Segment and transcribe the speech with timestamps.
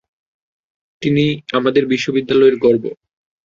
[1.01, 1.25] তিনি
[1.53, 2.83] আমাদের বিশ্ববিদ্যালয়ের গর্ব।